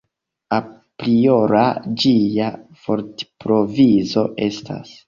Apriora 0.55 1.63
ĝia 2.05 2.51
vortprovizo 2.87 4.27
estas. 4.51 4.95